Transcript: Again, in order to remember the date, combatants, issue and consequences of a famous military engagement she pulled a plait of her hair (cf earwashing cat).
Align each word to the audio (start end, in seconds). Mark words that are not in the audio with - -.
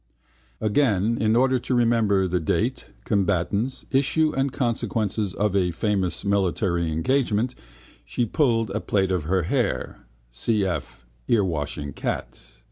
Again, 0.59 1.19
in 1.21 1.35
order 1.35 1.59
to 1.59 1.75
remember 1.75 2.27
the 2.27 2.39
date, 2.39 2.87
combatants, 3.03 3.85
issue 3.91 4.33
and 4.35 4.51
consequences 4.51 5.35
of 5.35 5.55
a 5.55 5.69
famous 5.69 6.25
military 6.25 6.91
engagement 6.91 7.53
she 8.03 8.25
pulled 8.25 8.71
a 8.71 8.79
plait 8.79 9.11
of 9.11 9.25
her 9.25 9.43
hair 9.43 10.07
(cf 10.33 10.95
earwashing 11.27 11.93
cat). 11.93 12.41